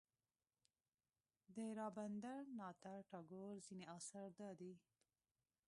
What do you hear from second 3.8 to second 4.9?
اثار دادي.